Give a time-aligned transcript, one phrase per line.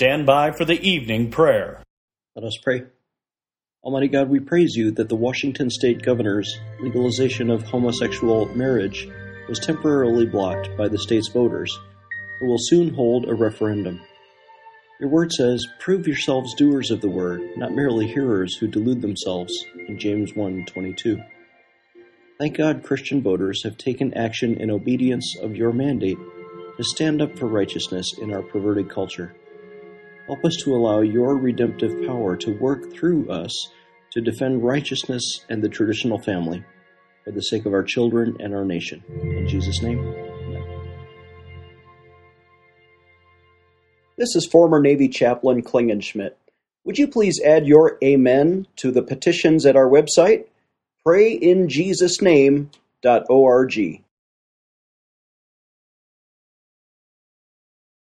[0.00, 1.82] stand by for the evening prayer.
[2.34, 2.84] Let us pray.
[3.84, 9.06] Almighty God, we praise you that the Washington State Governor's legalization of homosexual marriage
[9.46, 11.78] was temporarily blocked by the state's voters,
[12.38, 14.00] who will soon hold a referendum.
[15.00, 19.66] Your word says, Prove yourselves doers of the word, not merely hearers who delude themselves,
[19.86, 21.22] in James 1:22.
[22.38, 26.16] Thank God Christian voters have taken action in obedience of your mandate
[26.78, 29.34] to stand up for righteousness in our perverted culture.
[30.30, 33.72] Help us to allow your redemptive power to work through us
[34.12, 36.64] to defend righteousness and the traditional family
[37.24, 39.02] for the sake of our children and our nation.
[39.08, 39.98] In Jesus' name.
[44.16, 46.34] This is former Navy Chaplain Klingenschmitt.
[46.84, 50.44] Would you please add your amen to the petitions at our website,
[51.04, 54.04] prayinjesusname.org.